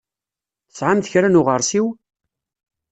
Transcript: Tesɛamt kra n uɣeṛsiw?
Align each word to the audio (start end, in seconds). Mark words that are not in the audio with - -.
Tesɛamt 0.67 1.09
kra 1.11 1.27
n 1.29 1.39
uɣeṛsiw? 1.39 1.87